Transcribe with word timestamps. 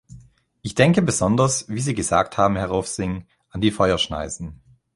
Ich 0.63 0.73
denke 0.73 1.03
besonders, 1.03 1.69
wie 1.69 1.79
Sie 1.79 1.93
gesagt 1.93 2.35
haben, 2.39 2.55
Herr 2.55 2.69
Rovsing, 2.69 3.27
an 3.51 3.61
die 3.61 3.69
Feuerschneisen. 3.69 4.59